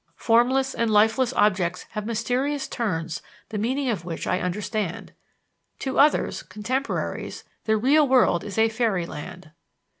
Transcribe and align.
Formless 0.15 0.73
and 0.73 0.89
lifeless 0.89 1.31
objects 1.33 1.83
have 1.91 2.07
mysterious 2.07 2.67
turns 2.67 3.21
the 3.49 3.59
meaning 3.59 3.87
of 3.87 4.03
which 4.03 4.25
I 4.25 4.39
understand." 4.39 5.13
To 5.77 5.99
others, 5.99 6.41
contemporaries, 6.41 7.43
"the 7.65 7.77
real 7.77 8.07
world 8.07 8.43
is 8.43 8.57
a 8.57 8.67
fairy 8.69 9.05
land." 9.05 9.51